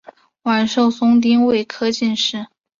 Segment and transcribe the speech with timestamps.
[0.41, 2.47] 阮寿松丁未科进士。